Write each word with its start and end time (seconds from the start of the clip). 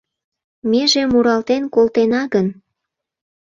Меже 0.69 1.03
муралтен 1.11 1.63
колтена 1.73 2.21
гын 2.33 2.47